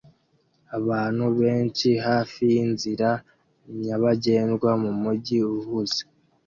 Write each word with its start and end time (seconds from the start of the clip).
Abantu 0.77 1.25
benshi 1.39 1.89
hafi 2.07 2.39
yinzira 2.53 3.09
nyabagendwa 3.81 4.69
mumujyi 4.83 5.37
uhuze 5.57 6.01